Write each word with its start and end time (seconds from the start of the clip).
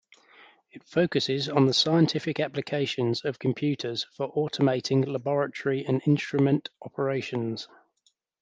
It 0.71 0.83
focuses 0.83 1.47
on 1.47 1.67
the 1.67 1.75
scientific 1.75 2.39
applications 2.39 3.23
of 3.23 3.37
computers 3.37 4.03
for 4.03 4.33
automating 4.33 5.05
laboratory 5.05 5.85
and 5.85 6.01
instrument 6.07 6.69
operations. 6.81 7.67